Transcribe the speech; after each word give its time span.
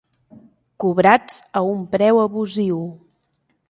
Cobrats 0.83 1.37
a 1.61 1.65
un 1.75 1.87
preu 1.95 2.25
abusiu. 2.25 2.85